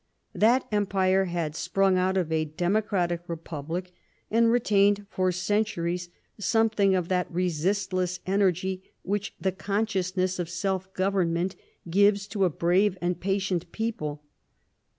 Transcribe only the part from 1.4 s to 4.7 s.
sprung out of a democratic republic, and